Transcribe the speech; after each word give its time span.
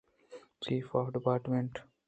چیف 0.63 0.87
آف 0.99 1.07
ڈیپارٹمنٹ 1.15 1.71